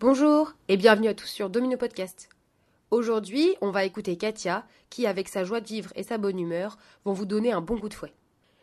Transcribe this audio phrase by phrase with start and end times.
[0.00, 2.28] Bonjour et bienvenue à tous sur Domino Podcast.
[2.90, 6.78] Aujourd'hui, on va écouter Katia qui, avec sa joie de vivre et sa bonne humeur,
[7.04, 8.14] vont vous donner un bon coup de fouet.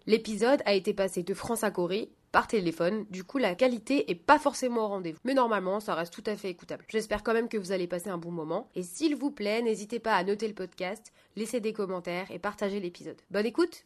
[0.08, 4.16] L'épisode a été passé de France à Corée par téléphone, du coup la qualité est
[4.16, 5.20] pas forcément au rendez-vous.
[5.24, 6.86] Mais normalement, ça reste tout à fait écoutable.
[6.88, 8.70] J'espère quand même que vous allez passer un bon moment.
[8.76, 12.80] Et s'il vous plaît, n'hésitez pas à noter le podcast, laisser des commentaires et partager
[12.80, 13.22] l'épisode.
[13.30, 13.86] Bonne écoute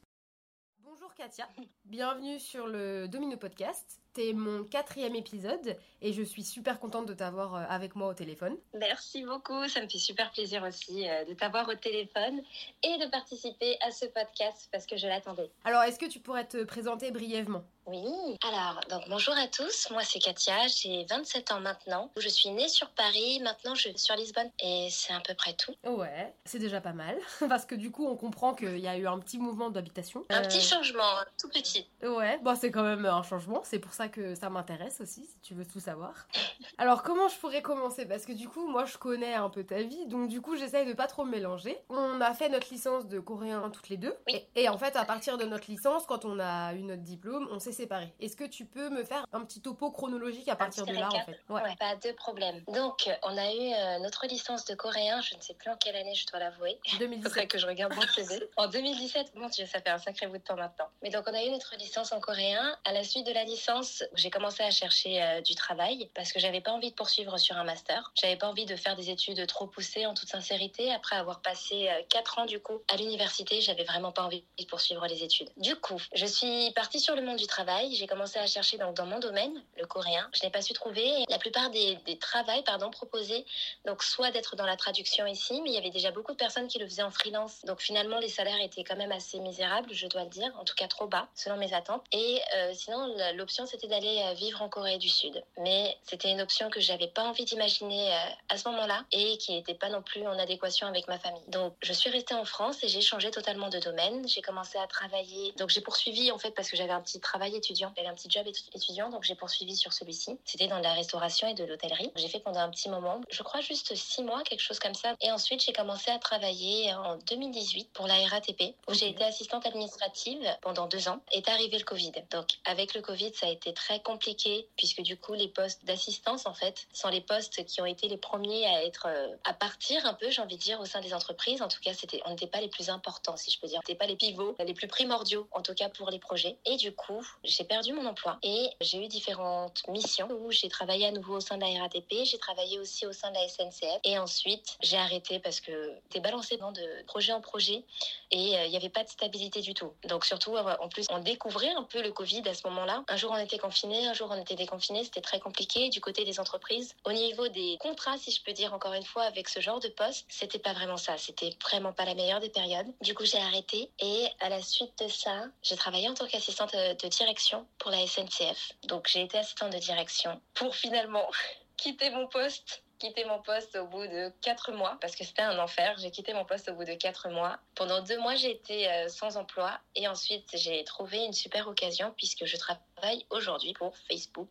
[1.19, 1.49] Katia,
[1.83, 3.99] bienvenue sur le Domino Podcast.
[4.13, 8.13] T'es mon quatrième épisode et je suis super contente de t'avoir euh, avec moi au
[8.13, 8.55] téléphone.
[8.73, 12.41] Merci beaucoup, ça me fait super plaisir aussi euh, de t'avoir au téléphone
[12.83, 15.51] et de participer à ce podcast parce que je l'attendais.
[15.65, 17.65] Alors, est-ce que tu pourrais te présenter brièvement?
[17.91, 22.11] Oui, alors, donc bonjour à tous, moi c'est Katia, j'ai 27 ans maintenant.
[22.17, 25.53] Je suis née sur Paris, maintenant je suis sur Lisbonne et c'est à peu près
[25.53, 25.73] tout.
[25.83, 27.17] Ouais, c'est déjà pas mal
[27.49, 30.23] parce que du coup on comprend qu'il y a eu un petit mouvement d'habitation.
[30.29, 31.01] Un petit changement,
[31.41, 31.87] tout petit.
[32.03, 35.39] Ouais, bon c'est quand même un changement, c'est pour ça que ça m'intéresse aussi, si
[35.41, 36.13] tu veux tout savoir.
[36.77, 38.05] Alors, comment je pourrais commencer?
[38.05, 40.85] Parce que du coup, moi, je connais un peu ta vie, donc du coup, j'essaye
[40.85, 41.77] de pas trop me mélanger.
[41.89, 44.15] On a fait notre licence de coréen toutes les deux.
[44.27, 44.41] Oui.
[44.55, 47.47] Et, et en fait, à partir de notre licence, quand on a eu notre diplôme,
[47.51, 48.13] on s'est séparés.
[48.19, 51.25] Est-ce que tu peux me faire un petit topo chronologique à partir de là, en
[51.25, 51.39] fait?
[51.49, 51.61] Ouais.
[51.79, 52.61] pas de problème.
[52.67, 55.95] Donc, on a eu euh, notre licence de coréen, je ne sais plus en quelle
[55.95, 56.79] année, je dois l'avouer.
[56.91, 57.23] Il 2017.
[57.31, 58.49] faudrait que je regarde mon CV.
[58.57, 60.87] En 2017, mon Dieu, ça fait un sacré bout de temps maintenant.
[61.01, 62.77] Mais donc, on a eu notre licence en coréen.
[62.83, 66.39] À la suite de la licence, j'ai commencé à chercher euh, du travail parce que
[66.39, 68.11] j'avais pas envie de poursuivre sur un master.
[68.15, 70.91] J'avais pas envie de faire des études trop poussées en toute sincérité.
[70.91, 75.05] Après avoir passé 4 ans, du coup, à l'université, j'avais vraiment pas envie de poursuivre
[75.07, 75.49] les études.
[75.57, 77.68] Du coup, je suis partie sur le monde du travail.
[77.91, 80.29] J'ai commencé à chercher donc, dans mon domaine, le coréen.
[80.33, 81.25] Je n'ai pas su trouver.
[81.29, 83.45] La plupart des, des travails pardon, proposés,
[83.85, 86.67] donc soit d'être dans la traduction ici, mais il y avait déjà beaucoup de personnes
[86.67, 87.63] qui le faisaient en freelance.
[87.65, 90.75] Donc finalement, les salaires étaient quand même assez misérables, je dois le dire, en tout
[90.75, 92.03] cas trop bas, selon mes attentes.
[92.11, 95.43] Et euh, sinon, l'option, c'était d'aller euh, vivre en Corée du Sud.
[95.57, 98.17] Mais c'était une option que j'avais pas envie d'imaginer euh,
[98.49, 101.43] à ce moment-là et qui n'était pas non plus en adéquation avec ma famille.
[101.47, 104.27] Donc je suis restée en France et j'ai changé totalement de domaine.
[104.27, 105.53] J'ai commencé à travailler.
[105.53, 108.29] Donc j'ai poursuivi en fait parce que j'avais un petit travail étudiant, j'avais un petit
[108.29, 110.37] job étu- étudiant, donc j'ai poursuivi sur celui-ci.
[110.45, 112.11] C'était dans de la restauration et de l'hôtellerie.
[112.15, 115.15] J'ai fait pendant un petit moment, je crois juste six mois, quelque chose comme ça.
[115.21, 119.65] Et ensuite j'ai commencé à travailler en 2018 pour la RATP où j'ai été assistante
[119.65, 121.21] administrative pendant deux ans.
[121.31, 122.11] Est arrivé le Covid.
[122.31, 126.45] Donc avec le Covid ça a été très compliqué puisque du coup les postes d'assistance
[126.45, 130.05] en fait sont les postes qui ont été les premiers à être euh, à partir
[130.05, 132.31] un peu j'ai envie de dire au sein des entreprises en tout cas c'était on
[132.31, 134.73] n'était pas les plus importants si je peux dire on n'était pas les pivots les
[134.73, 138.37] plus primordiaux en tout cas pour les projets et du coup j'ai perdu mon emploi
[138.43, 142.23] et j'ai eu différentes missions où j'ai travaillé à nouveau au sein de la RATP
[142.23, 146.19] j'ai travaillé aussi au sein de la SNCF et ensuite j'ai arrêté parce que t'es
[146.19, 147.83] balancé dans de projet en projet
[148.31, 149.91] et euh, il n'y avait pas de stabilité du tout.
[150.07, 153.03] Donc surtout, euh, en plus, on découvrait un peu le Covid à ce moment-là.
[153.07, 155.03] Un jour, on était confinés, un jour, on était déconfinés.
[155.03, 156.95] C'était très compliqué du côté des entreprises.
[157.05, 159.87] Au niveau des contrats, si je peux dire encore une fois, avec ce genre de
[159.89, 161.17] poste, c'était pas vraiment ça.
[161.17, 162.87] C'était vraiment pas la meilleure des périodes.
[163.01, 166.73] Du coup, j'ai arrêté et à la suite de ça, j'ai travaillé en tant qu'assistante
[166.75, 167.28] euh, de direction
[167.77, 168.73] pour la SNCF.
[168.87, 171.29] Donc j'ai été assistante de direction pour finalement
[171.77, 175.57] quitter mon poste quitter mon poste au bout de quatre mois parce que c'était un
[175.57, 175.95] enfer.
[175.97, 177.57] J'ai quitté mon poste au bout de quatre mois.
[177.73, 182.13] Pendant deux mois, j'ai été euh, sans emploi et ensuite j'ai trouvé une super occasion
[182.17, 182.57] puisque je
[182.99, 184.49] travaille aujourd'hui pour Facebook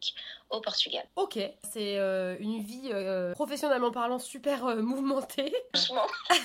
[0.51, 1.05] au Portugal.
[1.17, 1.39] Ok,
[1.71, 5.55] c'est euh, une vie euh, professionnellement parlant super euh, mouvementée.
[5.75, 6.07] Franchement,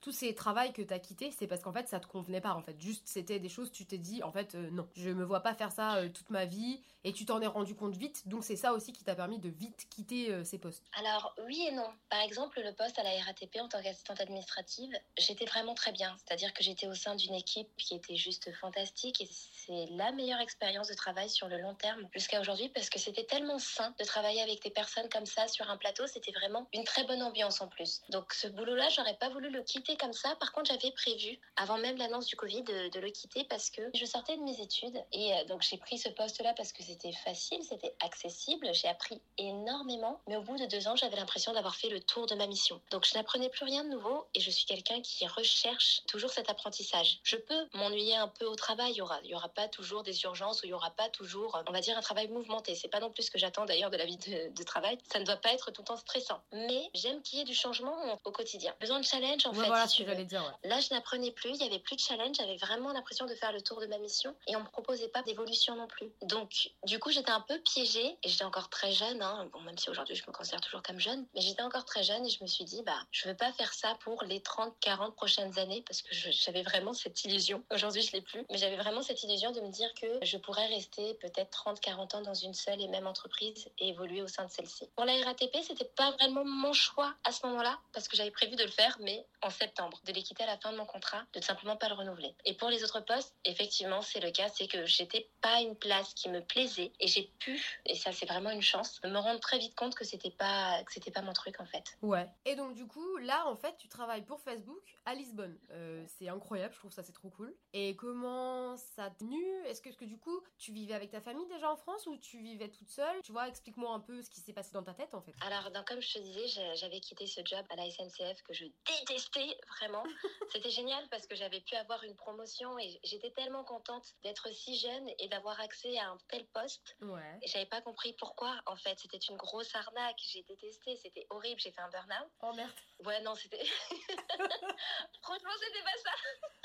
[0.00, 2.62] Tous ces travails que t'as quittés, c'est parce qu'en fait ça te convenait pas en
[2.62, 2.80] fait.
[2.80, 5.70] Juste c'était des choses, tu t'es dit en fait non, je me vois pas faire
[5.70, 8.26] ça toute ma vie et tu t'en es rendu compte vite.
[8.26, 10.82] Donc c'est ça aussi qui t'a permis de vite quitter ces postes.
[10.98, 11.86] Alors oui et non.
[12.10, 16.16] Par exemple, le poste à la RATP en tant qu'assistante administrative, j'étais vraiment très bien.
[16.18, 20.40] C'est-à-dire que j'étais au sein d'une équipe qui était juste fantastique et c'est la meilleure
[20.40, 24.04] expérience de travail sur le long terme jusqu'à aujourd'hui parce que c'était tellement sain de
[24.04, 26.06] travailler avec des personnes comme ça sur un plateau.
[26.06, 28.02] C'était vraiment une très bonne ambiance en plus.
[28.10, 30.36] Donc ce boulot-là, j'aurais pas voulu le quitter comme ça.
[30.36, 34.04] Par contre, j'avais prévu, avant même l'annonce du Covid, de, le quitter parce que je
[34.04, 37.62] sortais de mes études et euh, donc j'ai pris ce poste-là parce que c'était facile,
[37.64, 38.68] c'était accessible.
[38.72, 42.26] J'ai appris énormément, mais au bout de deux ans, j'avais l'impression d'avoir fait le tour
[42.26, 42.80] de ma mission.
[42.90, 46.50] Donc je n'apprenais plus rien de nouveau et je suis quelqu'un qui recherche toujours cet
[46.50, 47.18] apprentissage.
[47.24, 50.22] Je peux m'ennuyer un peu au travail, il y aura, y aura pas toujours des
[50.22, 52.74] urgences ou il y aura pas toujours, on va dire, un travail mouvementé.
[52.74, 54.98] C'est pas non plus ce que j'attends d'ailleurs de la vie de, de travail.
[55.12, 56.40] Ça ne doit pas être tout le temps stressant.
[56.52, 58.74] Mais j'aime qu'il y ait du changement au quotidien.
[58.80, 59.66] Besoin de challenge en Ouais, fait.
[59.66, 60.58] voilà, voilà ce que dire.
[60.64, 63.52] Là, je n'apprenais plus, il y avait plus de challenge, j'avais vraiment l'impression de faire
[63.52, 66.10] le tour de ma mission et on me proposait pas d'évolution non plus.
[66.22, 69.48] Donc, du coup, j'étais un peu piégée et j'étais encore très jeune, hein.
[69.52, 72.24] bon, même si aujourd'hui je me considère toujours comme jeune, mais j'étais encore très jeune
[72.26, 75.14] et je me suis dit, bah, je veux pas faire ça pour les 30, 40
[75.16, 77.62] prochaines années parce que j'avais vraiment cette illusion.
[77.70, 80.66] Aujourd'hui, je l'ai plus, mais j'avais vraiment cette illusion de me dire que je pourrais
[80.74, 84.44] rester peut-être 30, 40 ans dans une seule et même entreprise et évoluer au sein
[84.44, 84.88] de celle-ci.
[84.96, 88.56] Pour la RATP, c'était pas vraiment mon choix à ce moment-là parce que j'avais prévu
[88.56, 91.22] de le faire, mais en septembre, de les quitter à la fin de mon contrat,
[91.34, 92.34] de simplement pas le renouveler.
[92.44, 96.14] Et pour les autres postes, effectivement, c'est le cas, c'est que j'étais pas une place
[96.14, 99.58] qui me plaisait et j'ai pu, et ça c'est vraiment une chance, me rendre très
[99.58, 101.96] vite compte que c'était pas que c'était pas mon truc en fait.
[102.02, 102.28] Ouais.
[102.44, 105.58] Et donc du coup, là en fait, tu travailles pour Facebook à Lisbonne.
[105.70, 107.54] Euh, c'est incroyable, je trouve ça c'est trop cool.
[107.72, 111.46] Et comment ça a tenu Est-ce que, que du coup, tu vivais avec ta famille
[111.48, 113.20] déjà en France ou tu vivais toute seule?
[113.22, 115.34] Tu vois, explique-moi un peu ce qui s'est passé dans ta tête en fait.
[115.40, 119.58] Alors, comme je te disais, j'avais quitté ce job à la SNCF que je détestais
[119.76, 120.04] vraiment.
[120.52, 124.78] C'était génial parce que j'avais pu avoir une promotion et j'étais tellement contente d'être si
[124.78, 126.96] jeune et d'avoir accès à un tel poste.
[127.00, 127.38] Ouais.
[127.44, 128.96] J'avais pas compris pourquoi en fait.
[129.00, 130.20] C'était une grosse arnaque.
[130.30, 130.94] J'ai détesté.
[130.96, 131.60] C'était horrible.
[131.60, 132.30] J'ai fait un burn-out.
[132.42, 132.70] Oh merde.
[133.04, 133.64] Ouais, non, c'était.
[135.22, 136.10] Franchement, c'était pas ça.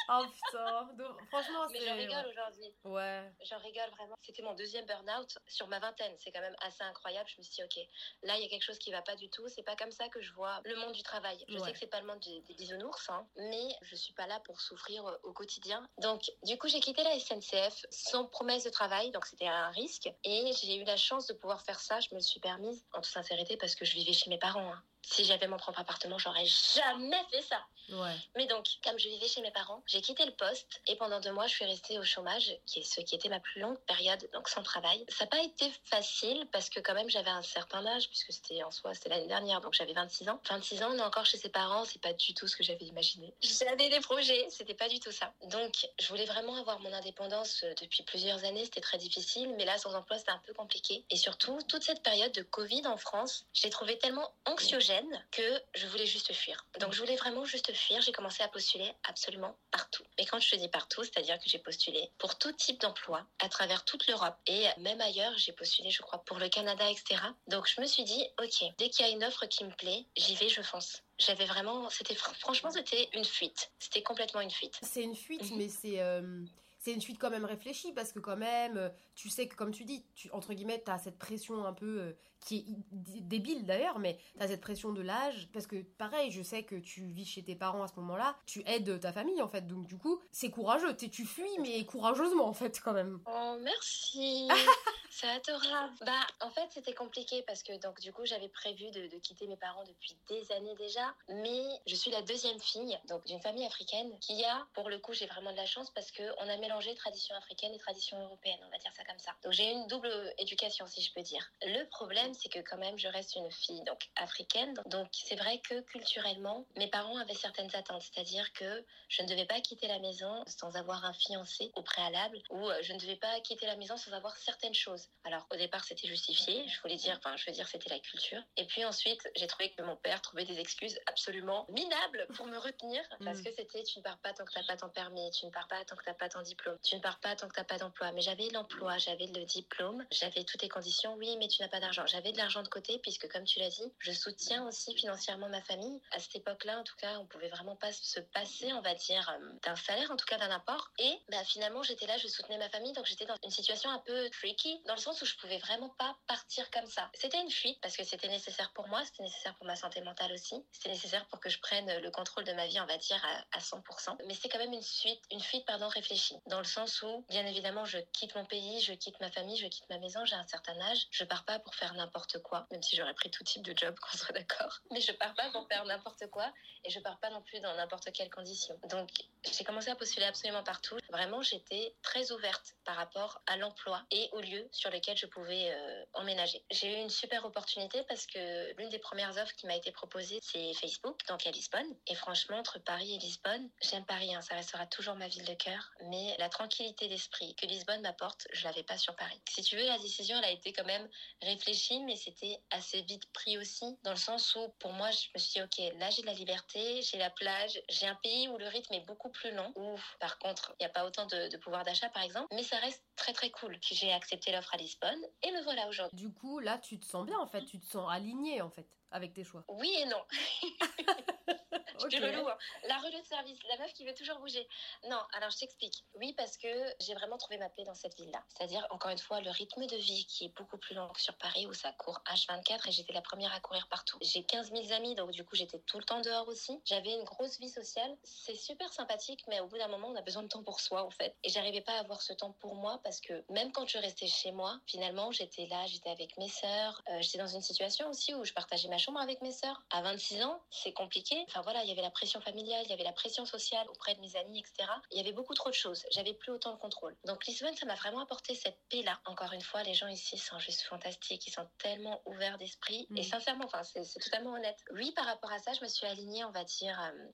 [0.09, 1.15] oh putain.
[1.31, 1.79] Franchement, c'est.
[1.79, 2.75] Mais j'en rigole aujourd'hui.
[2.83, 3.31] Ouais.
[3.41, 4.15] J'en rigole vraiment.
[4.23, 6.13] C'était mon deuxième burn-out sur ma vingtaine.
[6.17, 7.29] C'est quand même assez incroyable.
[7.29, 7.85] Je me suis dit, ok,
[8.23, 9.47] là, il y a quelque chose qui va pas du tout.
[9.47, 11.43] C'est pas comme ça que je vois le monde du travail.
[11.47, 14.39] Je sais que c'est pas le monde des, bisounours, hein, mais je suis pas là
[14.41, 15.85] pour souffrir euh, au quotidien.
[15.99, 19.11] Donc, du coup, j'ai quitté la SNCF sans promesse de travail.
[19.11, 20.09] Donc, c'était un risque.
[20.23, 21.99] Et j'ai eu la chance de pouvoir faire ça.
[21.99, 24.73] Je me le suis permise en toute sincérité parce que je vivais chez mes parents.
[24.73, 27.59] Hein si j'avais mon propre appartement, j'aurais jamais fait ça.
[27.89, 28.15] Ouais.
[28.35, 31.31] Mais donc, comme je vivais chez mes parents, j'ai quitté le poste et pendant deux
[31.31, 34.29] mois, je suis restée au chômage, qui est ce qui était ma plus longue période,
[34.33, 35.05] donc sans travail.
[35.07, 38.63] Ça n'a pas été facile parce que quand même, j'avais un certain âge, puisque c'était
[38.63, 40.41] en soi, c'était l'année dernière, donc j'avais 26 ans.
[40.49, 42.85] 26 ans, on est encore chez ses parents, c'est pas du tout ce que j'avais
[42.85, 43.33] imaginé.
[43.41, 45.33] J'avais des projets, c'était pas du tout ça.
[45.43, 49.63] Donc, je voulais vraiment avoir mon indépendance euh, depuis plusieurs années, c'était très difficile, mais
[49.63, 51.05] là, sans emploi, c'était un peu compliqué.
[51.09, 54.86] Et surtout, toute cette période de Covid en France, je l'ai trouvée tellement anxiogène
[55.31, 56.65] que je voulais juste fuir.
[56.79, 58.01] Donc je voulais vraiment juste fuir.
[58.01, 60.03] J'ai commencé à postuler absolument partout.
[60.17, 63.49] Mais quand je te dis partout, c'est-à-dire que j'ai postulé pour tout type d'emploi à
[63.49, 65.33] travers toute l'Europe et même ailleurs.
[65.37, 67.21] J'ai postulé, je crois, pour le Canada, etc.
[67.47, 70.05] Donc je me suis dit, ok, dès qu'il y a une offre qui me plaît,
[70.15, 74.77] j'y vais, je fonce j'avais vraiment c'était franchement c'était une fuite c'était complètement une fuite
[74.83, 75.57] c'est une fuite mhm.
[75.57, 76.45] mais c'est euh,
[76.87, 79.71] c'est une suite quand même réfléchie parce que quand même, euh, tu sais que comme
[79.71, 83.65] tu dis, tu, entre guillemets, tu as cette pression un peu euh, qui est débile
[83.65, 87.05] d'ailleurs, mais tu as cette pression de l'âge parce que pareil, je sais que tu
[87.07, 89.97] vis chez tes parents à ce moment-là, tu aides ta famille en fait, donc du
[89.97, 93.19] coup, c'est courageux, tu fuis mais courageusement en fait quand même.
[93.25, 94.47] Oh, merci.
[95.09, 95.93] c'est adorable.
[96.05, 99.47] Bah, en fait, c'était compliqué parce que donc du coup, j'avais prévu de, de quitter
[99.47, 103.65] mes parents depuis des années déjà, mais je suis la deuxième fille donc d'une famille
[103.65, 106.57] africaine qui a pour le coup, j'ai vraiment de la chance parce que on a
[106.57, 109.31] mélangé tradition africaine et tradition européenne, on va dire ça comme ça.
[109.43, 111.43] Donc j'ai une double éducation, si je peux dire.
[111.61, 114.73] Le problème, c'est que quand même, je reste une fille donc africaine.
[114.87, 119.45] Donc c'est vrai que culturellement, mes parents avaient certaines attentes, c'est-à-dire que je ne devais
[119.45, 123.15] pas quitter la maison sans avoir un fiancé au préalable, ou euh, je ne devais
[123.15, 125.07] pas quitter la maison sans avoir certaines choses.
[125.23, 126.67] Alors au départ, c'était justifié.
[126.67, 128.41] Je voulais dire, enfin, je veux dire, c'était la culture.
[128.57, 132.57] Et puis ensuite, j'ai trouvé que mon père trouvait des excuses absolument minables pour me
[132.57, 135.31] retenir, parce que c'était tu ne pars pas tant que tu n'as pas ton permis,
[135.31, 137.35] tu ne pars pas tant que tu n'as pas ton diplôme tu ne pars pas
[137.35, 138.11] tant que tu n'as pas d'emploi.
[138.13, 141.15] Mais j'avais l'emploi, j'avais le diplôme, j'avais toutes les conditions.
[141.15, 142.05] Oui, mais tu n'as pas d'argent.
[142.17, 145.61] J'avais de l'argent de côté puisque, comme tu l'as dit, je soutiens aussi financièrement ma
[145.61, 146.01] famille.
[146.09, 149.29] À cette époque-là, en tout cas, on pouvait vraiment pas se passer, on va dire,
[149.29, 150.89] euh, d'un salaire, en tout cas d'un apport.
[150.97, 152.91] Et bah, finalement, j'étais là, je soutenais ma famille.
[152.93, 155.89] Donc j'étais dans une situation un peu tricky, dans le sens où je pouvais vraiment
[155.89, 157.07] pas partir comme ça.
[157.13, 160.31] C'était une fuite parce que c'était nécessaire pour moi, c'était nécessaire pour ma santé mentale
[160.33, 160.55] aussi.
[160.71, 163.59] C'était nécessaire pour que je prenne le contrôle de ma vie, on va dire, à,
[163.59, 164.17] 100%.
[164.25, 167.45] Mais c'est quand même une suite, une fuite, pardon, réfléchie dans le sens où, bien
[167.45, 170.47] évidemment, je quitte mon pays, je quitte ma famille, je quitte ma maison, j'ai un
[170.47, 171.05] certain âge.
[171.11, 172.06] Je pars pas pour faire n'importe
[172.43, 174.79] quoi, même si j'aurais pris tout type de job, qu'on soit d'accord.
[174.91, 176.51] Mais je pars pas pour faire n'importe quoi
[176.83, 178.79] et je pars pas non plus dans n'importe quelle condition.
[178.89, 179.09] Donc,
[179.51, 180.97] j'ai commencé à postuler absolument partout.
[181.09, 185.71] Vraiment, j'étais très ouverte par rapport à l'emploi et aux lieux sur lesquels je pouvais
[185.71, 186.63] euh, emménager.
[186.71, 190.39] J'ai eu une super opportunité parce que l'une des premières offres qui m'a été proposée,
[190.41, 191.95] c'est Facebook, donc à Lisbonne.
[192.07, 195.53] Et franchement, entre Paris et Lisbonne, j'aime Paris, hein, ça restera toujours ma ville de
[195.53, 199.39] cœur, mais la tranquillité d'esprit que Lisbonne m'apporte, je l'avais pas sur Paris.
[199.49, 201.07] Si tu veux, la décision, elle a été quand même
[201.41, 205.39] réfléchie, mais c'était assez vite pris aussi, dans le sens où, pour moi, je me
[205.39, 208.67] suis dit, ok, là, j'ai la liberté, j'ai la plage, j'ai un pays où le
[208.67, 211.57] rythme est beaucoup plus lent, où, par contre, il n'y a pas autant de, de
[211.57, 213.77] pouvoir d'achat, par exemple, mais ça reste très, très cool.
[213.81, 216.17] J'ai accepté l'offre à Lisbonne, et me voilà aujourd'hui.
[216.17, 218.87] Du coup, là, tu te sens bien, en fait, tu te sens aligné, en fait,
[219.11, 219.63] avec tes choix.
[219.67, 220.21] Oui et non.
[222.03, 222.19] okay.
[222.19, 222.47] relou.
[222.47, 222.57] Hein.
[222.87, 224.67] La relou de service, la meuf qui veut toujours bouger.
[225.09, 226.03] Non, alors je t'explique.
[226.15, 226.67] Oui, parce que
[226.99, 228.43] j'ai vraiment trouvé ma paix dans cette ville-là.
[228.49, 231.35] C'est-à-dire, encore une fois, le rythme de vie qui est beaucoup plus long que sur
[231.37, 234.17] Paris où ça court H24 et j'étais la première à courir partout.
[234.21, 236.79] J'ai 15 000 amis, donc du coup, j'étais tout le temps dehors aussi.
[236.85, 238.15] J'avais une grosse vie sociale.
[238.23, 241.03] C'est super sympathique, mais au bout d'un moment, on a besoin de temps pour soi,
[241.03, 241.35] en fait.
[241.43, 244.27] Et j'arrivais pas à avoir ce temps pour moi parce que même quand je restais
[244.27, 247.01] chez moi, finalement, j'étais là, j'étais avec mes sœurs.
[247.09, 249.81] Euh, j'étais dans une situation aussi où je partageais ma chambre avec mes sœurs.
[249.89, 251.35] À 26 ans, c'est compliqué.
[251.47, 254.15] Enfin voilà, il y avait la pression familiale, il y avait la pression sociale auprès
[254.15, 254.89] de mes amis, etc.
[255.11, 256.05] Il y avait beaucoup trop de choses.
[256.11, 257.15] J'avais plus autant de contrôle.
[257.25, 259.19] Donc Lisbonne, ça m'a vraiment apporté cette paix-là.
[259.25, 261.45] Encore une fois, les gens ici sont juste fantastiques.
[261.47, 263.07] Ils sont tellement ouverts d'esprit.
[263.15, 263.23] Et mm.
[263.23, 264.79] sincèrement, enfin, c'est totalement honnête.
[264.91, 267.27] Oui, par rapport à ça, je me suis alignée, on va dire, euh,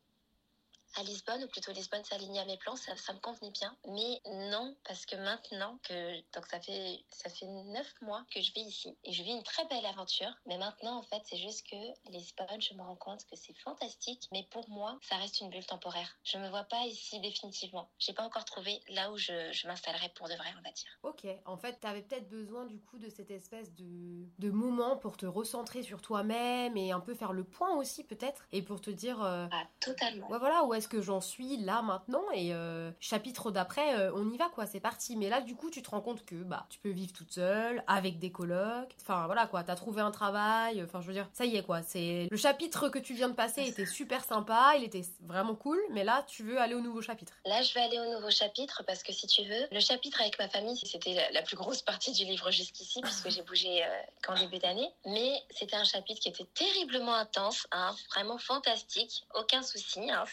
[0.95, 3.75] à Lisbonne, ou plutôt Lisbonne s'alignait à mes plans, ça, ça, me convenait bien.
[3.87, 4.21] Mais
[4.51, 8.61] non, parce que maintenant que, donc ça fait, ça fait neuf mois que je vis
[8.61, 10.31] ici et je vis une très belle aventure.
[10.45, 14.27] Mais maintenant, en fait, c'est juste que Lisbonne, je me rends compte que c'est fantastique,
[14.31, 16.17] mais pour moi, ça reste une bulle temporaire.
[16.23, 17.89] Je me vois pas ici définitivement.
[17.99, 20.89] J'ai pas encore trouvé là où je, je m'installerai pour de vrai, on va dire.
[21.03, 24.97] Ok, en fait, tu avais peut-être besoin du coup de cette espèce de, de moment
[24.97, 28.81] pour te recentrer sur toi-même et un peu faire le point aussi peut-être et pour
[28.81, 29.21] te dire.
[29.23, 29.47] Euh...
[29.51, 30.29] Ah, totalement.
[30.29, 34.29] Ouais, voilà, où est que j'en suis là maintenant et euh, chapitre d'après euh, on
[34.29, 35.15] y va quoi c'est parti.
[35.15, 37.83] Mais là du coup tu te rends compte que bah tu peux vivre toute seule
[37.87, 38.95] avec des colocs.
[39.01, 41.81] Enfin voilà quoi t'as trouvé un travail enfin je veux dire ça y est quoi
[41.81, 45.79] c'est le chapitre que tu viens de passer était super sympa il était vraiment cool
[45.91, 47.33] mais là tu veux aller au nouveau chapitre.
[47.45, 50.37] Là je vais aller au nouveau chapitre parce que si tu veux le chapitre avec
[50.39, 53.87] ma famille c'était la, plus grosse partie du livre jusqu'ici puisque j'ai bougé euh,
[54.25, 54.89] qu'en début d'année.
[55.05, 60.23] Mais c'était un chapitre qui était terriblement intense hein, vraiment fantastique aucun souci hein,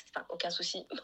[0.41, 0.87] aucun souci.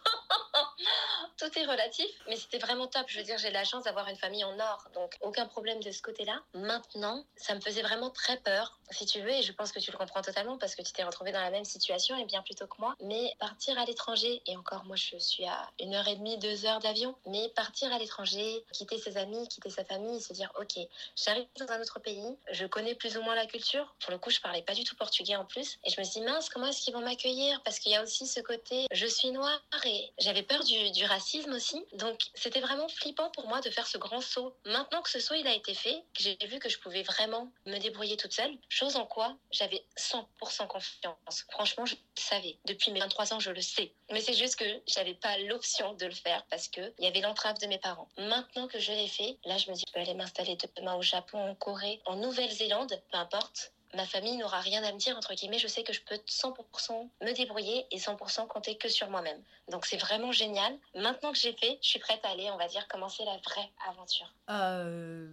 [1.39, 3.05] Tout est relatif, mais c'était vraiment top.
[3.09, 5.91] Je veux dire, j'ai la chance d'avoir une famille en or, donc aucun problème de
[5.91, 6.41] ce côté-là.
[6.55, 9.91] Maintenant, ça me faisait vraiment très peur, si tu veux, et je pense que tu
[9.91, 12.55] le comprends totalement parce que tu t'es retrouvé dans la même situation et bien plus
[12.55, 12.95] tôt que moi.
[13.03, 16.65] Mais partir à l'étranger, et encore, moi, je suis à une heure et demie, deux
[16.65, 20.79] heures d'avion, mais partir à l'étranger, quitter ses amis, quitter sa famille, se dire, ok,
[21.17, 23.95] j'arrive dans un autre pays, je connais plus ou moins la culture.
[24.01, 26.21] Pour le coup, je parlais pas du tout portugais en plus, et je me suis
[26.21, 27.63] dit, mince, comment est-ce qu'ils vont m'accueillir?
[27.63, 31.53] Parce qu'il y a aussi ce côté, je suis noire et j'avais peur du, racisme
[31.53, 31.85] aussi.
[31.95, 34.57] Donc c'était vraiment flippant pour moi de faire ce grand saut.
[34.65, 37.79] Maintenant que ce saut il a été fait, j'ai vu que je pouvais vraiment me
[37.79, 41.47] débrouiller toute seule, chose en quoi j'avais 100% confiance.
[41.51, 42.59] Franchement, je le savais.
[42.65, 43.93] Depuis mes 23 ans, je le sais.
[44.11, 47.21] Mais c'est juste que j'avais pas l'option de le faire parce que il y avait
[47.21, 48.09] l'entrave de mes parents.
[48.19, 51.03] Maintenant que je l'ai fait, là je me dis je peux aller m'installer demain au
[51.03, 55.35] Japon, en Corée, en Nouvelle-Zélande, peu importe ma famille n'aura rien à me dire, entre
[55.35, 59.43] guillemets, je sais que je peux 100% me débrouiller et 100% compter que sur moi-même.
[59.69, 60.77] Donc c'est vraiment génial.
[60.95, 63.71] Maintenant que j'ai fait, je suis prête à aller, on va dire, commencer la vraie
[63.89, 64.33] aventure.
[64.51, 65.29] Euh...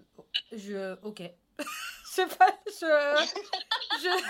[0.51, 0.95] Je...
[1.03, 1.22] Ok.
[1.60, 1.65] je
[2.03, 3.27] sais pas, je...
[4.01, 4.24] je...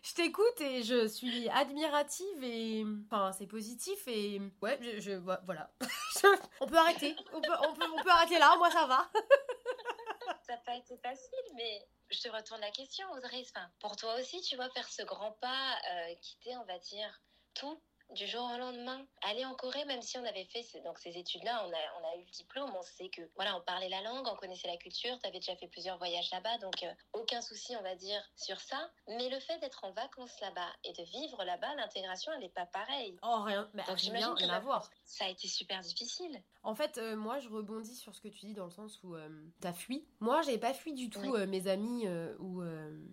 [0.00, 5.70] Je t'écoute et je suis admirative et enfin c'est positif et ouais je, je voilà
[6.60, 9.06] on peut arrêter on peut, on peut on peut arrêter là moi ça va
[10.46, 13.44] ça n'a pas été facile mais je te retourne la question, Audrey.
[13.54, 17.22] Enfin, pour toi aussi, tu vois, faire ce grand pas, euh, quitter, on va dire,
[17.54, 17.82] tout
[18.14, 19.04] du jour au lendemain.
[19.22, 22.12] Aller en Corée, même si on avait fait ces, donc ces études-là, on a, on
[22.12, 24.76] a eu le diplôme, on sait que voilà, on parlait la langue, on connaissait la
[24.76, 28.22] culture, tu avais déjà fait plusieurs voyages là-bas, donc euh, aucun souci, on va dire,
[28.36, 28.90] sur ça.
[29.08, 32.66] Mais le fait d'être en vacances là-bas et de vivre là-bas, l'intégration, elle n'est pas
[32.66, 33.16] pareille.
[33.22, 34.90] Oh, rien, mais donc, rien, rien à voir.
[35.04, 36.42] Ça a été super difficile.
[36.62, 39.14] En fait, euh, moi, je rebondis sur ce que tu dis dans le sens où
[39.14, 39.28] euh,
[39.60, 40.06] tu as fui.
[40.20, 42.06] Moi, j'ai pas fui du tout mes amis
[42.38, 42.62] ou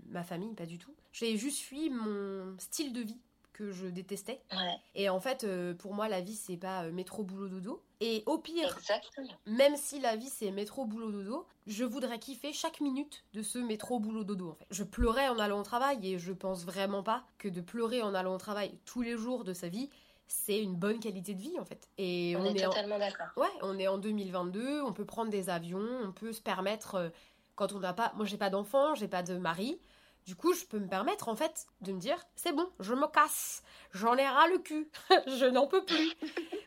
[0.07, 0.95] ma famille, pas du tout.
[1.11, 3.21] J'ai juste fui mon style de vie
[3.55, 4.41] que je détestais.
[4.95, 7.81] Et en fait, euh, pour moi, la vie, c'est pas euh, métro, boulot, dodo.
[8.01, 8.77] Et au pire,
[9.45, 13.57] même si la vie, c'est métro, boulot, dodo, je voudrais kiffer chaque minute de ce
[13.57, 14.67] métro, boulot, dodo, en fait.
[14.71, 18.13] Je pleurais en allant au travail et je pense vraiment pas que de pleurer en
[18.13, 19.89] allant au travail tous les jours de sa vie,
[20.27, 21.87] c'est une bonne qualité de vie en fait.
[21.97, 23.27] Et on, est, totalement d'accord.
[23.37, 27.09] Ouais, on est en 2022, on peut prendre des avions, on peut se permettre euh,
[27.55, 29.79] quand on n'a pas moi j'ai pas d'enfant, j'ai pas de mari,
[30.25, 33.07] du coup, je peux me permettre en fait de me dire c'est bon, je me
[33.07, 33.63] casse,
[33.93, 34.89] j'en ai ras le cul,
[35.27, 36.15] je n'en peux plus.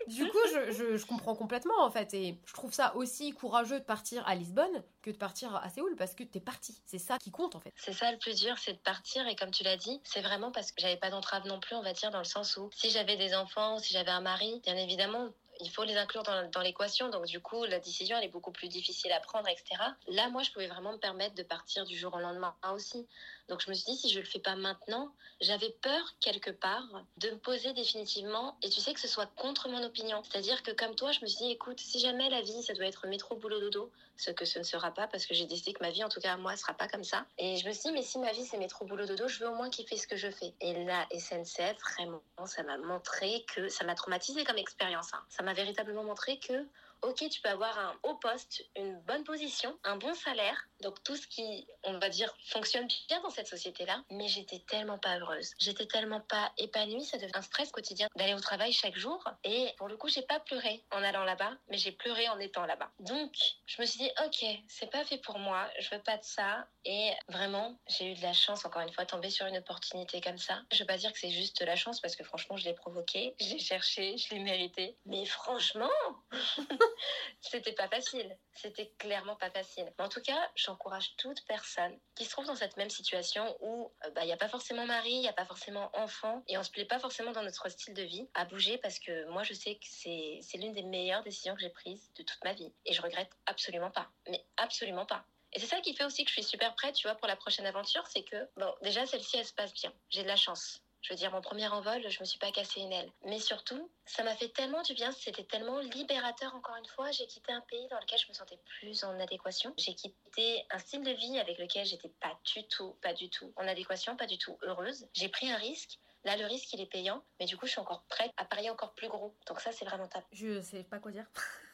[0.06, 4.26] du coup, je, comprends complètement en fait et je trouve ça aussi courageux de partir
[4.28, 6.80] à Lisbonne que de partir à Séoul parce que t'es parti.
[6.86, 7.72] C'est ça qui compte en fait.
[7.76, 10.52] C'est ça le plus dur, c'est de partir et comme tu l'as dit, c'est vraiment
[10.52, 12.90] parce que j'avais pas d'entrave non plus, on va dire dans le sens où si
[12.90, 15.28] j'avais des enfants, si j'avais un mari, bien évidemment,
[15.60, 17.08] il faut les inclure dans, l'équation.
[17.08, 19.80] Donc, du coup, la décision, elle est beaucoup plus difficile à prendre, etc.
[20.08, 23.06] Là, moi, je pouvais vraiment me permettre de partir du jour au lendemain aussi.
[23.48, 26.86] Donc, je me suis dit, si je le fais pas maintenant, j'avais peur, quelque part,
[27.16, 30.22] de me poser définitivement et tu sais que ce soit contre mon opinion.
[30.22, 32.86] C'est-à-dire que, comme toi, je me suis dit, écoute, si jamais la vie, ça doit
[32.86, 35.82] être métro, boulot, dodo, ce que ce ne sera pas parce que j'ai décidé que
[35.82, 37.24] ma vie, en tout cas, moi, sera pas comme ça.
[37.38, 39.48] Et je me suis dit, mais si ma vie, c'est métro, boulot, dodo, je veux
[39.48, 40.52] au moins fait ce que je fais.
[40.60, 45.14] Et la SNCF, vraiment, ça m'a montré que ça m'a traumatisé comme expérience.
[45.14, 45.22] Hein.
[45.28, 46.66] Ça m'a véritablement montré que
[47.02, 51.16] ok, tu peux avoir un haut poste, une bonne position, un bon salaire, donc tout
[51.16, 55.52] ce qui, on va dire, fonctionne bien dans cette société-là, mais j'étais tellement pas heureuse,
[55.58, 59.72] j'étais tellement pas épanouie, ça devient un stress quotidien d'aller au travail chaque jour, et
[59.76, 62.90] pour le coup, j'ai pas pleuré en allant là-bas, mais j'ai pleuré en étant là-bas.
[63.00, 63.32] Donc,
[63.66, 66.66] je me suis dit, ok, c'est pas fait pour moi, je veux pas de ça,
[66.84, 70.38] et vraiment, j'ai eu de la chance, encore une fois, tomber sur une opportunité comme
[70.38, 70.62] ça.
[70.72, 73.34] Je veux pas dire que c'est juste la chance, parce que franchement, je l'ai provoqué,
[73.40, 75.90] je l'ai cherché, je l'ai mérité, mais franchement,
[77.40, 78.36] c'était pas facile.
[78.60, 79.92] C'était clairement pas facile.
[79.96, 83.92] Mais en tout cas, j'encourage toute personne qui se trouve dans cette même situation où
[84.04, 86.58] il euh, n'y bah, a pas forcément mari, il n'y a pas forcément enfant, et
[86.58, 89.44] on se plaît pas forcément dans notre style de vie, à bouger parce que moi,
[89.44, 92.72] je sais que c'est l'une des meilleures décisions que j'ai prises de toute ma vie.
[92.84, 94.10] Et je regrette absolument pas.
[94.28, 95.24] Mais absolument pas.
[95.52, 97.36] Et c'est ça qui fait aussi que je suis super prête, tu vois, pour la
[97.36, 99.92] prochaine aventure, c'est que, bon, déjà, celle-ci, elle se passe bien.
[100.10, 100.82] J'ai de la chance.
[101.02, 103.10] Je veux dire, mon premier envol, je me suis pas cassé une aile.
[103.24, 107.10] Mais surtout, ça m'a fait tellement du bien, c'était tellement libérateur encore une fois.
[107.12, 109.72] J'ai quitté un pays dans lequel je me sentais plus en adéquation.
[109.78, 113.52] J'ai quitté un style de vie avec lequel j'étais pas du tout, pas du tout
[113.56, 115.06] en adéquation, pas du tout heureuse.
[115.14, 115.98] J'ai pris un risque.
[116.24, 118.70] Là, le risque, il est payant, mais du coup, je suis encore prête à parier
[118.70, 119.36] encore plus gros.
[119.46, 120.24] Donc ça, c'est vraiment top.
[120.32, 121.26] Je sais pas quoi dire.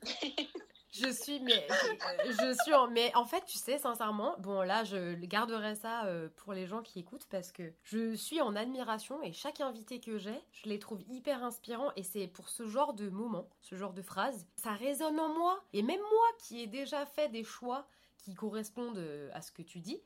[0.95, 1.67] je suis mais
[2.25, 6.29] je suis en, mais en fait tu sais sincèrement bon là je garderai ça euh,
[6.37, 10.19] pour les gens qui écoutent parce que je suis en admiration et chaque invité que
[10.19, 13.93] j'ai je les trouve hyper inspirants et c'est pour ce genre de moments ce genre
[13.93, 17.87] de phrases ça résonne en moi et même moi qui ai déjà fait des choix
[18.19, 20.01] qui correspondent euh, à ce que tu dis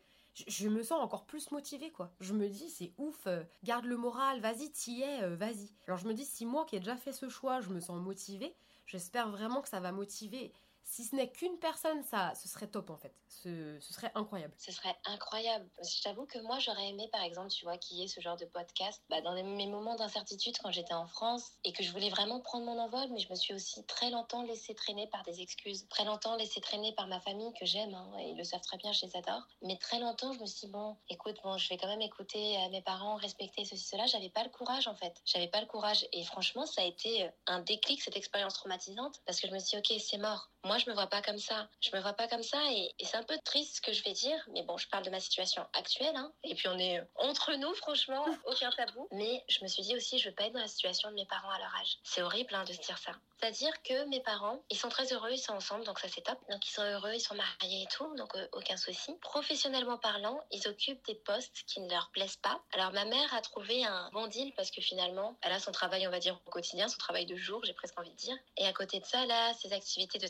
[0.47, 2.13] je, me sens encore plus motivée quoi.
[2.21, 5.69] Je me dis c'est ouf, euh, garde le moral, vas-y, t'y es, vas-y.
[5.89, 8.01] Alors je me dis si moi qui ai déjà fait ce choix, je me sens
[8.01, 8.55] motivée,
[8.87, 10.53] j'espère vraiment que ça va motiver
[10.89, 13.15] si ce n'est qu'une personne, ça, ce serait top en fait.
[13.29, 14.55] Ce, ce serait incroyable.
[14.57, 15.69] Ce serait incroyable.
[15.83, 18.39] Je t'avoue que moi, j'aurais aimé, par exemple, tu vois, qu'il y ait ce genre
[18.39, 22.09] de podcast bah, dans mes moments d'incertitude quand j'étais en France et que je voulais
[22.09, 25.43] vraiment prendre mon envol, mais je me suis aussi très longtemps laissé traîner par des
[25.43, 28.79] excuses, très longtemps laissé traîner par ma famille que j'aime, hein, ils le savent très
[28.79, 29.47] bien, je les adore.
[29.61, 32.57] Mais très longtemps, je me suis dit, bon, écoute, bon, je vais quand même écouter
[32.57, 34.07] euh, mes parents, respecter ceci, cela.
[34.07, 35.15] J'avais pas le courage en fait.
[35.27, 36.07] J'avais pas le courage.
[36.15, 39.59] Et franchement, ça a été euh, un déclic, cette expérience traumatisante, parce que je me
[39.59, 40.49] suis dit, ok, c'est mort.
[40.65, 41.69] Moi, je me vois pas comme ça.
[41.81, 44.13] Je me vois pas comme ça et, c'est un peu triste ce que je vais
[44.13, 46.15] dire, mais bon, je parle de ma situation actuelle.
[46.15, 46.33] Hein.
[46.45, 49.09] Et puis on est entre nous, franchement, aucun tabou.
[49.13, 51.27] Mais je me suis dit aussi, je veux pas être dans la situation de mes
[51.27, 51.99] parents à leur âge.
[52.03, 53.13] C'est horrible hein, de se dire ça.
[53.41, 56.39] C'est-à-dire que mes parents, ils sont très heureux, ils sont ensemble, donc ça c'est top.
[56.51, 59.15] Donc ils sont heureux, ils sont mariés et tout, donc euh, aucun souci.
[59.21, 62.61] Professionnellement parlant, ils occupent des postes qui ne leur plaisent pas.
[62.73, 66.07] Alors ma mère a trouvé un bon deal parce que finalement, elle a son travail,
[66.09, 68.37] on va dire, au quotidien, son travail de jour, j'ai presque envie de dire.
[68.57, 70.27] Et à côté de ça, a ses activités de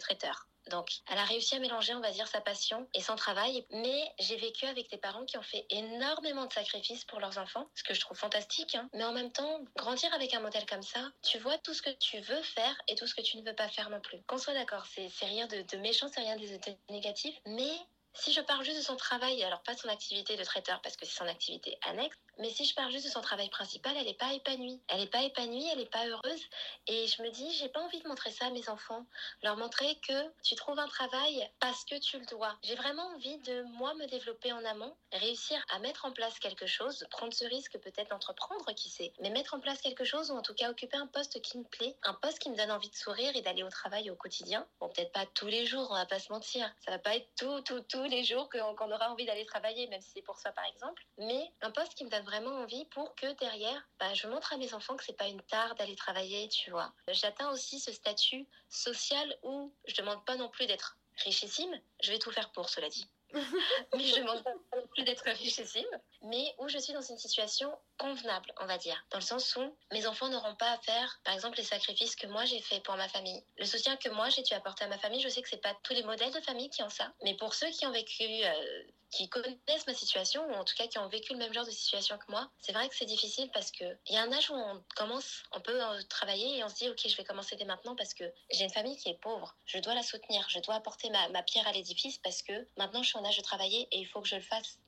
[0.71, 3.65] Donc, elle a réussi à mélanger, on va dire, sa passion et son travail.
[3.71, 7.69] Mais j'ai vécu avec des parents qui ont fait énormément de sacrifices pour leurs enfants,
[7.75, 8.75] ce que je trouve fantastique.
[8.75, 8.89] Hein.
[8.93, 11.91] Mais en même temps, grandir avec un modèle comme ça, tu vois tout ce que
[11.91, 14.23] tu veux faire et tout ce que tu ne veux pas faire non plus.
[14.27, 16.47] Qu'on soit d'accord, c'est rien de, de méchant, c'est rien de
[16.93, 17.73] négatif, mais
[18.15, 21.07] si je parle juste de son travail, alors pas son activité de traiteur parce que
[21.07, 24.15] c'est son activité annexe, mais si je parle juste de son travail principal, elle n'est
[24.15, 24.81] pas épanouie.
[24.89, 26.43] Elle n'est pas épanouie, elle n'est pas heureuse.
[26.87, 29.05] Et je me dis, j'ai pas envie de montrer ça à mes enfants.
[29.43, 32.57] Leur montrer que tu trouves un travail parce que tu le dois.
[32.63, 36.67] J'ai vraiment envie de, moi, me développer en amont, réussir à mettre en place quelque
[36.67, 40.35] chose, prendre ce risque peut-être d'entreprendre, qui sait, mais mettre en place quelque chose ou
[40.35, 42.91] en tout cas occuper un poste qui me plaît, un poste qui me donne envie
[42.91, 44.67] de sourire et d'aller au travail au quotidien.
[44.81, 46.73] Bon, peut-être pas tous les jours, on va pas se mentir.
[46.85, 50.01] Ça va pas être tout, tout, tous les jours qu'on aura envie d'aller travailler, même
[50.01, 51.03] si c'est pour ça par exemple.
[51.19, 54.59] Mais un poste qui me donne vraiment envie pour que derrière, bah, je montre à
[54.59, 56.93] mes enfants que c'est pas une tare d'aller travailler, tu vois.
[57.09, 61.75] J'atteins aussi ce statut social où je demande pas non plus d'être richissime.
[62.03, 63.09] Je vais tout faire pour, cela dit.
[63.95, 65.89] mais je ne demande pas non plus d'être richissime,
[66.23, 69.77] mais où je suis dans une situation convenable, on va dire, dans le sens où
[69.93, 72.97] mes enfants n'auront pas à faire, par exemple, les sacrifices que moi j'ai fait pour
[72.97, 73.43] ma famille.
[73.57, 75.77] Le soutien que moi j'ai dû apporter à ma famille, je sais que c'est pas
[75.83, 78.83] tous les modèles de famille qui ont ça, mais pour ceux qui ont vécu, euh,
[79.11, 81.71] qui connaissent ma situation, ou en tout cas qui ont vécu le même genre de
[81.71, 84.51] situation que moi, c'est vrai que c'est difficile parce que il y a un âge
[84.51, 87.57] où on commence, on peut euh, travailler et on se dit, ok, je vais commencer
[87.57, 90.59] dès maintenant parce que j'ai une famille qui est pauvre, je dois la soutenir, je
[90.61, 93.43] dois apporter ma, ma pierre à l'édifice parce que maintenant je suis en âge de
[93.43, 94.79] travailler et il faut que je le fasse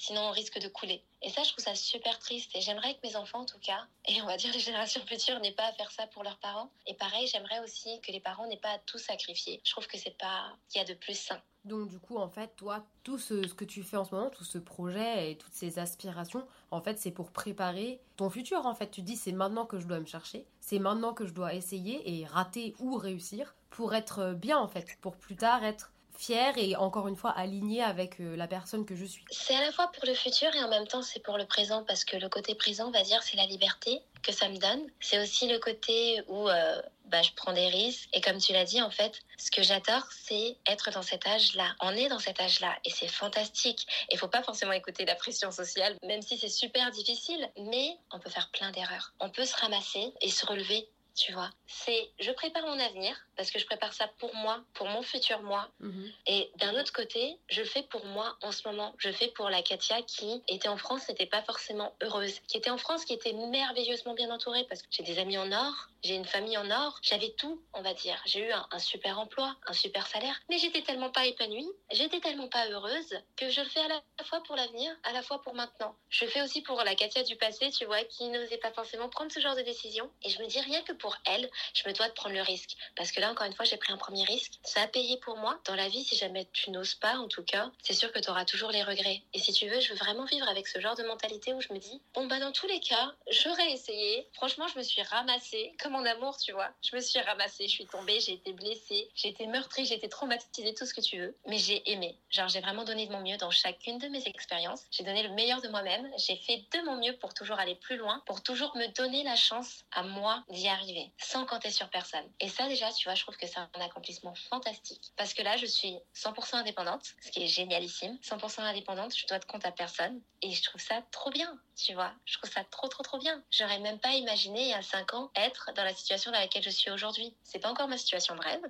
[0.00, 1.02] sinon on risque de couler.
[1.22, 2.50] Et ça, je trouve ça super triste.
[2.54, 5.38] Et j'aimerais que mes enfants, en tout cas, et on va dire les générations futures,
[5.40, 6.70] n'aient pas à faire ça pour leurs parents.
[6.86, 9.60] Et pareil, j'aimerais aussi que les parents n'aient pas à tout sacrifier.
[9.64, 11.40] Je trouve que c'est pas qu'il y a de plus sain.
[11.66, 14.30] Donc du coup, en fait, toi, tout ce, ce, que tu fais en ce moment,
[14.30, 18.64] tout ce projet et toutes ces aspirations, en fait, c'est pour préparer ton futur.
[18.64, 21.34] En fait, tu dis, c'est maintenant que je dois me chercher, c'est maintenant que je
[21.34, 25.92] dois essayer et rater ou réussir pour être bien, en fait, pour plus tard être
[26.20, 29.24] fière et encore une fois alignée avec euh, la personne que je suis.
[29.30, 31.82] C'est à la fois pour le futur et en même temps c'est pour le présent
[31.84, 34.82] parce que le côté présent, on va dire, c'est la liberté que ça me donne.
[35.00, 38.08] C'est aussi le côté où euh, bah, je prends des risques.
[38.12, 41.74] Et comme tu l'as dit, en fait, ce que j'adore, c'est être dans cet âge-là.
[41.80, 43.86] On est dans cet âge-là et c'est fantastique.
[44.12, 47.48] Il faut pas forcément écouter la pression sociale, même si c'est super difficile.
[47.58, 49.12] Mais on peut faire plein d'erreurs.
[49.20, 50.88] On peut se ramasser et se relever
[51.20, 51.50] tu vois.
[51.66, 55.42] C'est, je prépare mon avenir parce que je prépare ça pour moi, pour mon futur
[55.42, 55.68] moi.
[55.80, 56.12] Mhm.
[56.26, 58.94] Et d'un autre côté, je le fais pour moi en ce moment.
[58.98, 62.56] Je le fais pour la Katia qui était en France, n'était pas forcément heureuse, qui
[62.56, 65.88] était en France, qui était merveilleusement bien entourée parce que j'ai des amis en or,
[66.02, 68.20] j'ai une famille en or, j'avais tout, on va dire.
[68.24, 72.48] J'ai eu un, super emploi, un super salaire, mais j'étais tellement pas épanouie, j'étais tellement
[72.48, 75.54] pas heureuse que je le fais à la fois pour l'avenir, à la fois pour
[75.54, 75.94] maintenant.
[76.08, 79.08] Je le fais aussi pour la Katia du passé, tu vois, qui n'osait pas forcément
[79.08, 80.10] prendre ce genre de décision.
[80.22, 82.76] Et je me dis rien que pour elle, je me dois de prendre le risque.
[82.96, 84.52] Parce que là, encore une fois, j'ai pris un premier risque.
[84.62, 85.58] Ça a payé pour moi.
[85.64, 88.30] Dans la vie, si jamais tu n'oses pas, en tout cas, c'est sûr que tu
[88.30, 89.22] auras toujours les regrets.
[89.32, 91.72] Et si tu veux, je veux vraiment vivre avec ce genre de mentalité où je
[91.72, 94.26] me dis, bon, bah, dans tous les cas, j'aurais essayé.
[94.34, 96.70] Franchement, je me suis ramassée, comme en amour, tu vois.
[96.82, 100.08] Je me suis ramassée, je suis tombée, j'ai été blessée, j'ai été meurtrie, j'ai été
[100.08, 101.36] traumatisée, tout ce que tu veux.
[101.46, 102.16] Mais j'ai aimé.
[102.30, 104.84] Genre, j'ai vraiment donné de mon mieux dans chacune de mes expériences.
[104.90, 106.10] J'ai donné le meilleur de moi-même.
[106.18, 109.36] J'ai fait de mon mieux pour toujours aller plus loin, pour toujours me donner la
[109.36, 112.24] chance à moi d'y arriver sans compter sur personne.
[112.40, 115.12] Et ça, déjà, tu vois, je trouve que c'est un accomplissement fantastique.
[115.16, 118.18] Parce que là, je suis 100% indépendante, ce qui est génialissime.
[118.22, 120.20] 100% indépendante, je dois de compte à personne.
[120.42, 122.12] Et je trouve ça trop bien, tu vois.
[122.24, 123.42] Je trouve ça trop, trop, trop bien.
[123.50, 126.62] J'aurais même pas imaginé, il y a 5 ans, être dans la situation dans laquelle
[126.62, 127.34] je suis aujourd'hui.
[127.42, 128.62] C'est pas encore ma situation de rêve.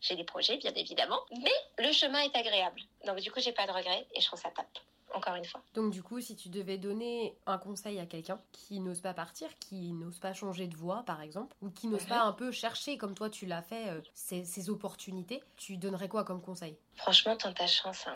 [0.00, 1.20] J'ai des projets, bien évidemment.
[1.30, 2.82] Mais le chemin est agréable.
[3.06, 4.66] Donc, du coup, j'ai pas de regrets et je trouve ça top
[5.14, 5.62] encore une fois.
[5.74, 9.48] Donc du coup, si tu devais donner un conseil à quelqu'un qui n'ose pas partir,
[9.58, 12.28] qui n'ose pas changer de voie par exemple, ou qui n'ose pas mhm.
[12.28, 16.24] un peu chercher comme toi tu l'as fait, ces, euh, ces, opportunités, tu donnerais quoi
[16.24, 16.76] comme conseil?
[16.94, 18.06] Franchement, tente ta chance.
[18.06, 18.12] Hein.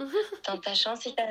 [0.42, 1.00] Tente ta chance.
[1.00, 1.24] Si t'es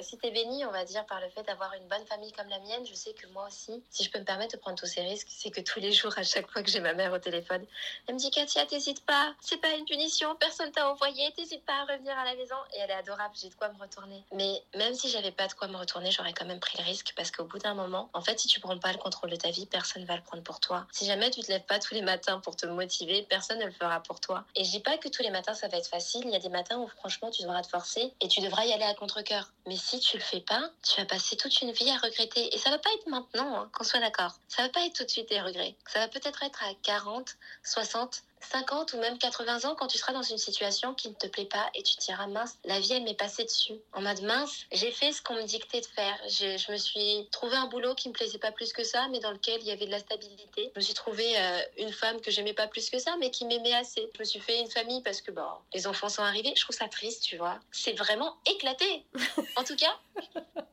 [0.00, 2.58] si si béni, on va dire, par le fait d'avoir une bonne famille comme la
[2.60, 5.02] mienne, je sais que moi aussi, si je peux me permettre de prendre tous ces
[5.02, 7.64] risques, c'est que tous les jours, à chaque fois que j'ai ma mère au téléphone,
[8.06, 11.80] elle me dit Katia, t'hésites pas, c'est pas une punition, personne t'a envoyé, t'hésites pas
[11.80, 12.56] à revenir à la maison.
[12.74, 14.24] Et elle est adorable, j'ai de quoi me retourner.
[14.32, 17.12] Mais même si j'avais pas de quoi me retourner, j'aurais quand même pris le risque
[17.16, 19.50] parce qu'au bout d'un moment, en fait, si tu prends pas le contrôle de ta
[19.50, 20.86] vie, personne va le prendre pour toi.
[20.92, 23.72] Si jamais tu te lèves pas tous les matins pour te motiver, personne ne le
[23.72, 24.44] fera pour toi.
[24.56, 26.22] Et je dis pas que tous les matins ça va être facile.
[26.24, 28.84] Il y a des matins où franchement tu devras forcer et tu devras y aller
[28.84, 29.52] à contre-cœur.
[29.66, 32.54] Mais si tu le fais pas, tu vas passer toute une vie à regretter.
[32.54, 34.38] Et ça va pas être maintenant, hein, qu'on soit d'accord.
[34.48, 35.76] Ça va pas être tout de suite des regrets.
[35.86, 40.12] Ça va peut-être être à 40, 60, 50 ou même 80 ans quand tu seras
[40.12, 42.92] dans une situation qui ne te plaît pas et tu te diras mince, la vie
[42.92, 43.74] elle m'est passée dessus.
[43.92, 46.18] En mode mince, j'ai fait ce qu'on me dictait de faire.
[46.28, 49.20] Je, je, me suis trouvé un boulot qui me plaisait pas plus que ça, mais
[49.20, 50.70] dans lequel il y avait de la stabilité.
[50.74, 53.44] Je me suis trouvé euh, une femme que j'aimais pas plus que ça, mais qui
[53.44, 54.08] m'aimait assez.
[54.14, 56.52] Je me suis fait une famille parce que bon, les enfants sont arrivés.
[56.56, 57.58] Je trouve ça triste, tu vois.
[57.72, 59.04] C'est vraiment éclaté.
[59.56, 59.96] en tout cas,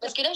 [0.01, 0.31] parce que là,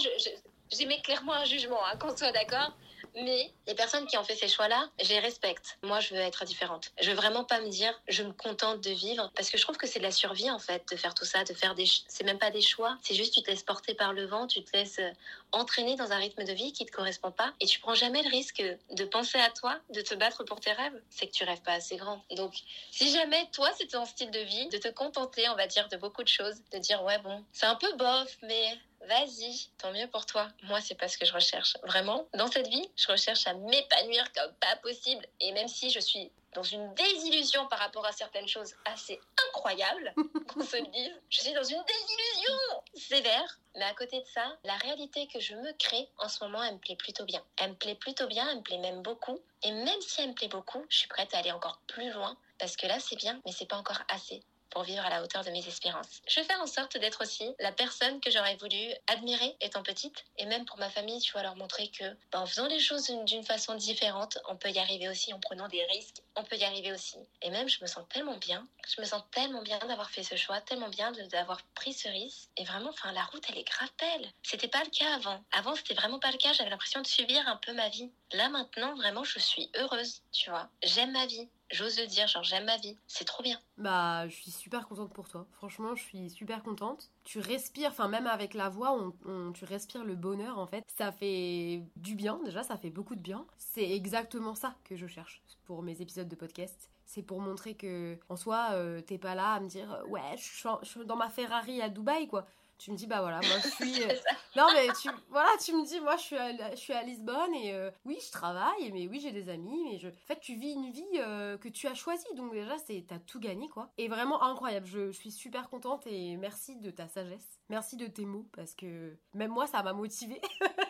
[0.70, 2.72] j'émets clairement un jugement, hein, qu'on soit d'accord.
[3.14, 5.78] Mais les personnes qui ont fait ces choix-là, je les respecte.
[5.82, 6.92] Moi, je veux être différente.
[7.00, 9.76] Je veux vraiment pas me dire, je me contente de vivre, parce que je trouve
[9.76, 12.24] que c'est de la survie en fait, de faire tout ça, de faire des, c'est
[12.24, 12.96] même pas des choix.
[13.02, 15.10] C'est juste tu te laisses porter par le vent, tu te laisses euh,
[15.52, 18.30] entraîner dans un rythme de vie qui te correspond pas, et tu prends jamais le
[18.30, 21.00] risque de penser à toi, de te battre pour tes rêves.
[21.10, 22.22] C'est que tu rêves pas assez grand.
[22.36, 22.54] Donc,
[22.90, 25.96] si jamais toi c'est ton style de vie, de te contenter, on va dire, de
[25.96, 30.06] beaucoup de choses, de dire ouais bon, c'est un peu bof, mais vas-y, tant mieux
[30.08, 30.48] pour toi.
[30.64, 31.76] Moi, c'est pas ce que je recherche.
[31.84, 35.26] Vraiment, dans cette vie, je recherche à m'épanouir comme pas possible.
[35.40, 40.12] Et même si je suis dans une désillusion par rapport à certaines choses assez incroyables,
[40.48, 42.54] qu'on se le dise, je suis dans une désillusion
[42.94, 43.58] sévère.
[43.76, 46.74] Mais à côté de ça, la réalité que je me crée en ce moment, elle
[46.74, 47.42] me plaît plutôt bien.
[47.56, 49.40] Elle me plaît plutôt bien, elle me plaît même beaucoup.
[49.62, 52.36] Et même si elle me plaît beaucoup, je suis prête à aller encore plus loin.
[52.58, 55.44] Parce que là, c'est bien, mais c'est pas encore assez pour vivre à la hauteur
[55.44, 56.22] de mes espérances.
[56.28, 60.46] Je faire en sorte d'être aussi la personne que j'aurais voulu admirer étant petite et
[60.46, 63.44] même pour ma famille, tu vois, leur montrer que bah, en faisant les choses d'une
[63.44, 66.92] façon différente, on peut y arriver aussi en prenant des risques, on peut y arriver
[66.92, 67.18] aussi.
[67.42, 70.36] Et même, je me sens tellement bien, je me sens tellement bien d'avoir fait ce
[70.36, 72.48] choix, tellement bien d'avoir pris ce risque.
[72.56, 74.30] Et vraiment, enfin, la route, elle est grave belle.
[74.42, 75.42] C'était pas le cas avant.
[75.52, 76.52] Avant, c'était vraiment pas le cas.
[76.52, 78.10] J'avais l'impression de subir un peu ma vie.
[78.32, 80.68] Là maintenant, vraiment, je suis heureuse, tu vois.
[80.82, 81.48] J'aime ma vie.
[81.72, 82.96] J'ose le dire, genre j'aime ma vie.
[83.06, 83.58] C'est trop bien.
[83.78, 85.46] Bah, je suis super contente pour toi.
[85.52, 87.10] Franchement, je suis super contente.
[87.24, 88.92] Tu respires, enfin même avec la voix,
[89.26, 90.84] on, tu respires le bonheur en fait.
[90.88, 93.46] Ça fait du bien, déjà, ça fait beaucoup de bien.
[93.56, 96.90] C'est exactement ça que je cherche pour mes épisodes de podcast.
[97.06, 100.68] C'est pour montrer que, en soi, euh, t'es pas là à me dire, ouais, je
[100.82, 102.46] suis dans ma Ferrari à Dubaï, quoi
[102.80, 104.14] tu me dis bah voilà moi je suis euh,
[104.56, 107.54] non mais tu voilà tu me dis moi je suis à, je suis à Lisbonne
[107.54, 110.54] et euh, oui je travaille mais oui j'ai des amis mais je en fait tu
[110.54, 112.26] vis une vie euh, que tu as choisie.
[112.36, 113.92] Donc déjà c'est t'as tout gagné quoi.
[113.98, 114.86] Et vraiment incroyable.
[114.86, 117.60] Je, je, suis super contente et merci de ta sagesse.
[117.68, 120.40] Merci de tes mots parce que même moi ça m'a motivée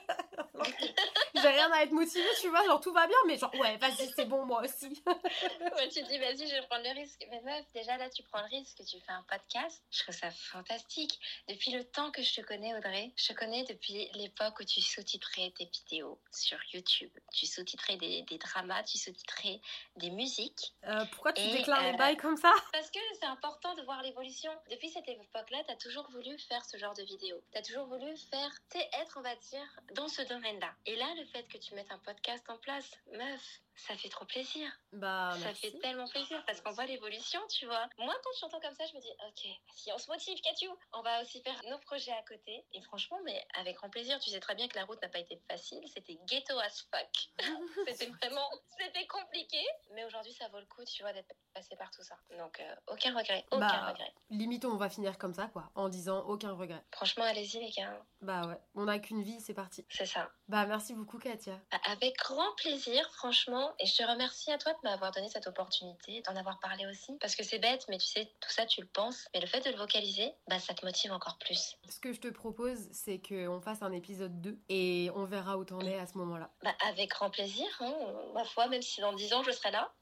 [1.43, 4.13] j'ai rien à être motivée, tu vois, genre tout va bien, mais genre ouais, vas-y,
[4.15, 5.03] c'est bon, moi aussi.
[5.07, 7.25] ouais, tu te dis, vas-y, je vais prendre le risque.
[7.31, 9.83] Mais meuf, déjà là, tu prends le risque, tu fais un podcast.
[9.91, 11.19] Je trouve ça fantastique.
[11.49, 14.81] Depuis le temps que je te connais, Audrey, je te connais depuis l'époque où tu
[14.81, 17.13] sous-titrais tes vidéos sur YouTube.
[17.33, 19.61] Tu sous-titrais des, des, dramas, tu sous-titrais
[19.97, 20.75] des musiques.
[20.85, 22.53] Euh, pourquoi tu déclares les euh, bails comme ça?
[22.73, 24.51] Parce que c'est important de voir l'évolution.
[24.71, 27.43] Depuis cette époque-là, tu as toujours voulu faire ce genre de vidéos.
[27.53, 30.73] Tu as toujours voulu faire, tu être, on va dire, dans ce domaine-là.
[30.87, 34.25] Et là, le fait que tu mettes un podcast en place, meuf, ça fait trop
[34.25, 34.71] plaisir.
[34.93, 37.89] Bah, ça fait tellement plaisir parce qu'on voit l'évolution, tu vois.
[37.99, 40.77] Moi, quand je t'entends comme ça, je me dis, ok, si on se motive, Katiou,
[40.93, 42.65] on va aussi faire nos projets à côté.
[42.73, 44.19] Et franchement, mais avec grand plaisir.
[44.21, 45.83] Tu sais très bien que la route n'a pas été facile.
[45.93, 47.31] C'était ghetto as fuck.
[47.87, 49.63] c'était vraiment, c'était compliqué.
[49.95, 52.17] Mais aujourd'hui, ça vaut le coup, tu vois, d'être passé par tout ça.
[52.39, 54.13] Donc, euh, aucun regret, aucun bah, regret.
[54.31, 56.83] Limite, on va finir comme ça, quoi, en disant aucun regret.
[56.93, 58.03] Franchement, allez-y, les gars.
[58.21, 59.87] Bah ouais, on n'a qu'une vie, c'est parti.
[59.89, 60.31] C'est ça.
[60.49, 61.59] Bah merci beaucoup, Katia.
[61.71, 63.70] Bah, avec grand plaisir, franchement.
[63.79, 67.17] Et je te remercie à toi de m'avoir donné cette opportunité, d'en avoir parlé aussi.
[67.21, 69.29] Parce que c'est bête, mais tu sais, tout ça, tu le penses.
[69.35, 71.77] Mais le fait de le vocaliser, bah, ça te motive encore plus.
[71.89, 75.65] Ce que je te propose, c'est qu'on fasse un épisode 2 et on verra où
[75.65, 76.51] t'en es à ce moment-là.
[76.63, 77.95] Bah, avec grand plaisir, hein,
[78.35, 79.93] ma foi, même si dans 10 ans je serai là.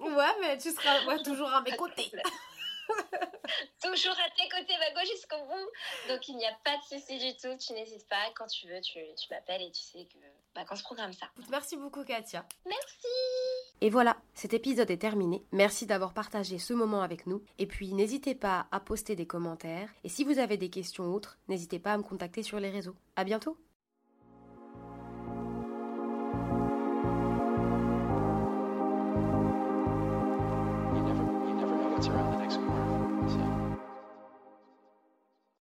[0.00, 2.10] ouais, mais tu seras toujours à mes côtés.
[3.82, 5.68] Toujours à tes côtés, ma gauche jusqu'au bout.
[6.08, 7.56] Donc il n'y a pas de souci du tout.
[7.58, 8.30] Tu n'hésites pas.
[8.36, 10.18] Quand tu veux, tu, tu m'appelles et tu sais que
[10.54, 11.26] bah, qu'on se programme ça.
[11.50, 12.44] Merci beaucoup, Katia.
[12.66, 13.06] Merci.
[13.80, 15.44] Et voilà, cet épisode est terminé.
[15.52, 17.42] Merci d'avoir partagé ce moment avec nous.
[17.58, 19.90] Et puis n'hésitez pas à poster des commentaires.
[20.04, 22.96] Et si vous avez des questions autres, n'hésitez pas à me contacter sur les réseaux.
[23.16, 23.56] À bientôt.